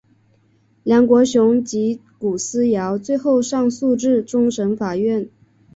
[0.81, 5.29] 梁国雄及古思尧最后上诉至终审法院。